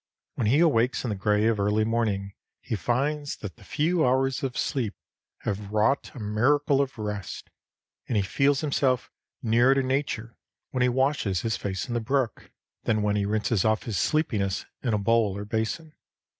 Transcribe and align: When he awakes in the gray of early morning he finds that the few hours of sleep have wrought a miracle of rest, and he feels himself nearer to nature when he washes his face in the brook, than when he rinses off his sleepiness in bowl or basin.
When 0.33 0.47
he 0.47 0.61
awakes 0.61 1.03
in 1.03 1.11
the 1.11 1.15
gray 1.15 1.45
of 1.45 1.59
early 1.59 1.85
morning 1.85 2.33
he 2.59 2.75
finds 2.75 3.35
that 3.37 3.55
the 3.57 3.63
few 3.63 4.03
hours 4.03 4.41
of 4.41 4.57
sleep 4.57 4.95
have 5.41 5.69
wrought 5.71 6.09
a 6.15 6.19
miracle 6.19 6.81
of 6.81 6.97
rest, 6.97 7.51
and 8.07 8.17
he 8.17 8.23
feels 8.23 8.61
himself 8.61 9.11
nearer 9.43 9.75
to 9.75 9.83
nature 9.83 10.35
when 10.71 10.81
he 10.81 10.89
washes 10.89 11.41
his 11.41 11.55
face 11.55 11.87
in 11.87 11.93
the 11.93 11.99
brook, 11.99 12.49
than 12.85 13.03
when 13.03 13.15
he 13.15 13.27
rinses 13.27 13.63
off 13.63 13.83
his 13.83 13.99
sleepiness 13.99 14.65
in 14.81 14.99
bowl 15.03 15.37
or 15.37 15.45
basin. 15.45 15.93